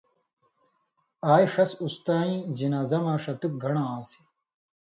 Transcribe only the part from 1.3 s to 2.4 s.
آژ ݜس اُستَیں